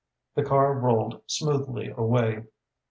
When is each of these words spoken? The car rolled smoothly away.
The 0.33 0.41
car 0.43 0.73
rolled 0.73 1.21
smoothly 1.27 1.93
away. 1.95 2.45